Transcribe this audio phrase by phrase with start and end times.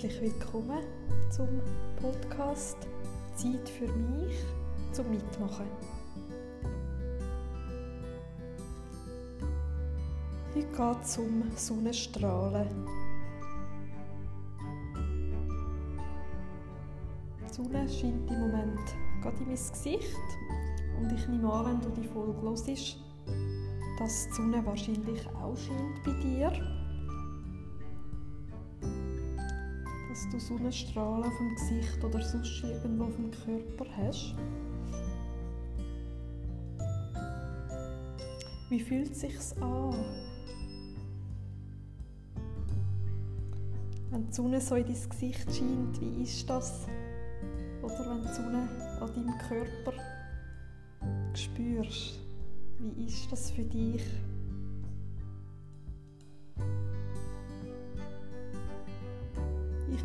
[0.00, 0.84] herzlich willkommen
[1.28, 1.48] zum
[2.00, 2.76] Podcast
[3.34, 4.32] Zeit für mich
[4.92, 5.66] zum Mitmachen.
[10.54, 12.86] Heute geht es um Sonnenstrahlen.
[17.40, 18.78] Die Sonne scheint im Moment
[19.20, 20.16] gerade in mein Gesicht
[21.00, 22.68] und ich nehme an, wenn du die Folge hörst,
[23.98, 26.77] dass die Sonne wahrscheinlich auch scheint bei dir.
[30.32, 34.34] Dass du Sonnenstrahlen auf dem Gesicht oder sonst irgendwo auf dem Körper hast.
[38.68, 39.94] Wie fühlt es sich an?
[44.10, 46.86] Wenn die Sonne so in dein Gesicht scheint, wie ist das?
[47.82, 48.68] Oder wenn die Sonne
[49.00, 49.92] an deinem Körper
[51.34, 52.20] spürst,
[52.78, 54.02] wie ist das für dich?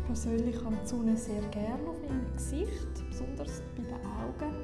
[0.06, 4.54] Persönlich habe die Sonne sehr gerne auf meinem Gesicht, besonders bei den Augen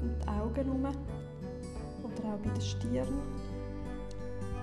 [0.00, 0.84] und die Augen herum
[2.02, 3.20] oder auch bei der Stirn.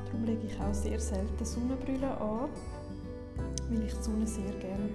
[0.05, 2.49] Darum lege ich auch sehr selten Sonnenbrille an,
[3.69, 4.89] weil ich die Sonne sehr gerne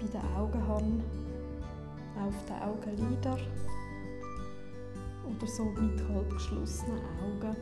[0.00, 0.84] bei den Augen habe,
[2.16, 3.40] auch auf den Augenlidern
[5.24, 7.56] oder so mit halb geschlossenen Augen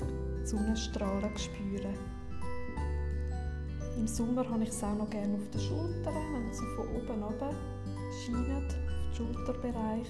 [0.00, 2.15] die Sonnenstrahlen spüren.
[4.06, 7.24] Im Sommer habe ich es auch noch gerne auf den Schultern, wenn sie von oben
[7.24, 7.50] runter
[8.24, 10.06] scheinen, auf den Schulterbereich.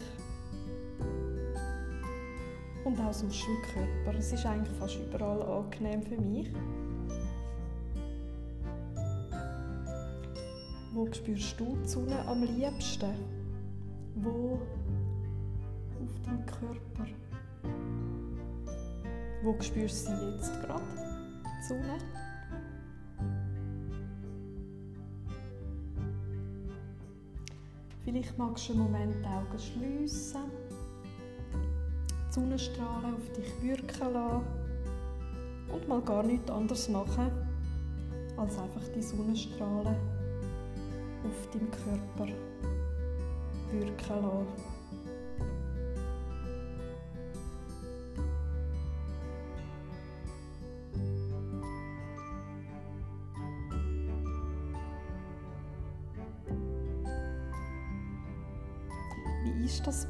[2.85, 4.19] Und auch sonst im Körper.
[4.19, 6.53] Es ist eigentlich fast überall angenehm für mich.
[10.93, 13.15] Wo spürst du die Sonne am liebsten?
[14.17, 14.61] Wo
[16.05, 17.07] auf deinem Körper?
[19.43, 20.85] Wo spürst du sie jetzt gerade?
[21.43, 22.26] Die Sonne?
[28.07, 30.43] Vielleicht magst du einen Moment die Augen schliessen,
[32.09, 34.47] die Sonnenstrahlen auf dich wirken lassen
[35.75, 37.33] und mal gar nichts anderes machen,
[38.37, 39.97] als einfach die Sonnenstrahlen
[41.25, 42.33] auf deinem Körper
[43.73, 44.76] wirken lassen.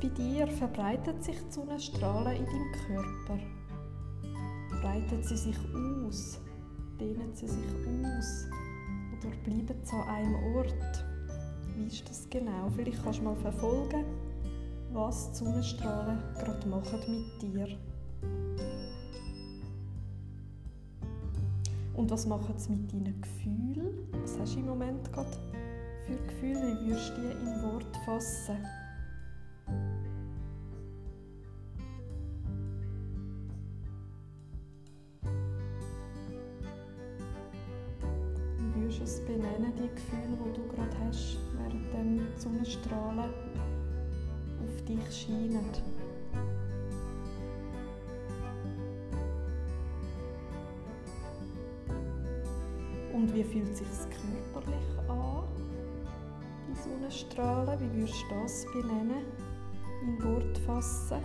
[0.00, 0.46] Bei dir?
[0.46, 3.38] Verbreitet sich die Sonnenstrahlen in deinem Körper?
[4.82, 6.38] Breitet sie sich aus?
[7.00, 7.64] Dehnen sie sich
[8.04, 8.46] aus?
[9.12, 11.04] Oder bleiben sie an einem Ort?
[11.76, 12.68] Wie ist das genau?
[12.74, 14.04] Vielleicht kannst du mal verfolgen,
[14.92, 17.78] was die Sonnenstrahlen gerade machen mit dir.
[21.94, 24.08] Und was machen sie mit deinen Gefühlen?
[24.20, 25.30] Was hast du im Moment gerade
[26.04, 26.78] für Gefühle?
[26.82, 28.58] Wie würdest du die in Wort fassen?
[44.88, 45.64] Dich scheinen?
[53.12, 55.44] Und wie fühlt sich körperlich an,
[56.68, 57.80] die Sonnenstrahlen?
[57.80, 59.24] Wie würdest du das benennen,
[60.02, 61.22] in Wort fassen?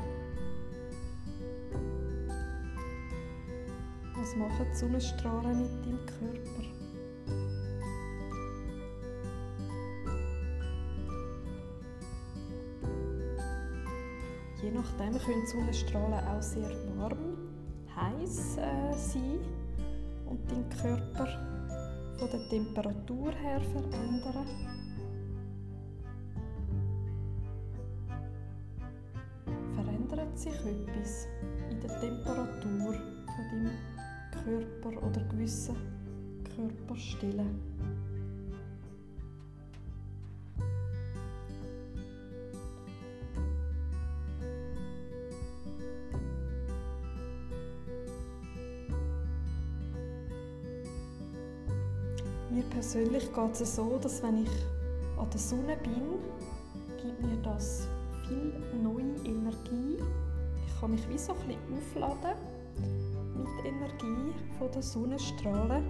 [4.15, 6.80] Was machen die Sonnenstrahlen mit deinem Körper?
[14.81, 17.37] Nachdem können Sonnenstrahlen auch sehr warm,
[17.95, 19.39] heiß äh, sein
[20.25, 21.27] und deinen Körper
[22.17, 24.47] von der Temperatur her verändern.
[29.75, 31.27] Verändert sich etwas
[31.69, 33.71] in der Temperatur von deinem
[34.31, 35.75] Körper oder gewissen
[36.55, 37.59] Körperstellen?
[52.51, 54.49] Mir persönlich geht es so, dass wenn ich
[55.17, 56.19] an der Sonne bin,
[57.01, 57.87] gibt mir das
[58.27, 58.53] viel
[58.83, 59.97] neue Energie.
[60.67, 62.37] Ich kann mich wie so ein bisschen aufladen
[63.37, 65.85] mit Energie von der Sonnenstrahlen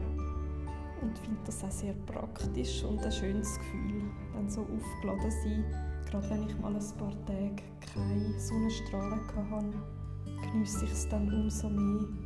[1.02, 4.04] und finde das auch sehr praktisch und ein schönes Gefühl,
[4.34, 5.66] dann so aufgeladen sein.
[6.12, 9.74] Gerade wenn ich mal ein paar Tage keine Sonnenstrahlen hatte,
[10.44, 12.21] genieße ich es dann umso mehr.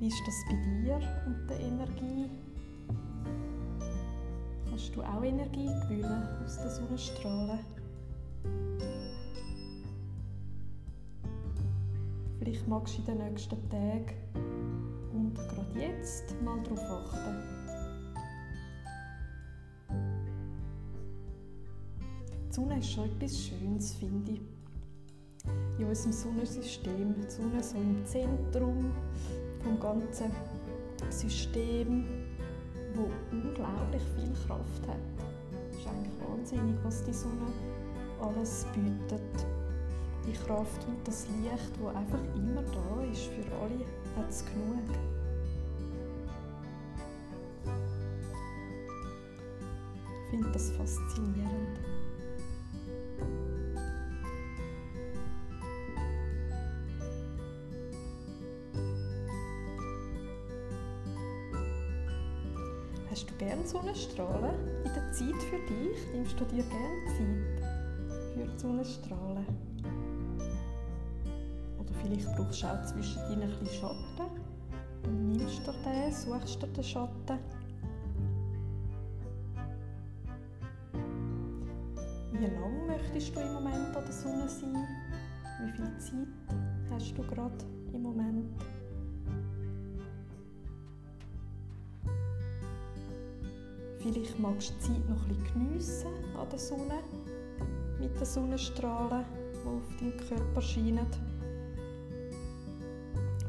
[0.00, 2.30] Wie ist das bei dir und der Energie?
[4.66, 7.58] Kannst du auch Energie gewinnen aus den Sonnenstrahlen?
[12.38, 14.14] Vielleicht magst du in den nächsten Tagen
[15.12, 17.36] und gerade jetzt mal darauf achten.
[22.48, 24.40] Die Sonne ist schon etwas Schönes, finde ich.
[25.78, 27.14] In unserem Sonnensystem.
[27.22, 28.92] Die Sonne so im Zentrum
[29.62, 30.30] vom ganzen
[31.08, 32.04] System,
[32.94, 34.96] wo unglaublich viel Kraft hat.
[35.70, 37.52] Es ist eigentlich wahnsinnig, was die Sonne
[38.20, 39.46] alles bietet.
[40.26, 43.84] Die Kraft und das Licht, wo einfach immer da ist für alle,
[44.16, 44.98] hat es genug.
[50.24, 51.80] Ich finde das faszinierend.
[64.00, 64.54] Sonnenstrahlen
[64.84, 65.98] in der Zeit für dich?
[66.14, 69.46] Nimmst du dir gerne Zeit für die Sonnenstrahlen?
[71.78, 74.40] Oder vielleicht brauchst du auch zwischendrin ein bisschen Schatten.
[75.02, 77.38] Dann nimmst du den, suchst du den Schatten.
[82.32, 84.88] Wie lange möchtest du im Moment an der Sonne sein?
[85.62, 86.56] Wie viel Zeit
[86.90, 88.46] hast du gerade im Moment?
[94.00, 97.00] Vielleicht magst du die Zeit noch bisschen geniessen an der Sonne,
[97.98, 101.06] mit den Sonnenstrahlen, die auf deinen Körper scheinen.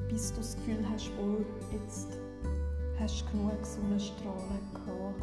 [0.09, 2.17] Bis du das Gefühl hast, oh, jetzt
[2.99, 5.21] hast du genug Sonnenstrahlen gehabt.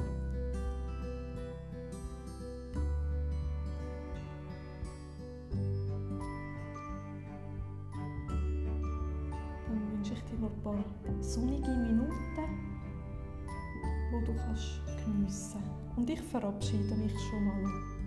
[9.66, 10.84] Dann wünsche ich dir noch ein paar
[11.20, 12.68] sonnige Minuten
[14.10, 14.80] wo du kannst
[15.12, 15.62] geniessen.
[15.96, 17.97] Und ich verabschiede mich schon mal.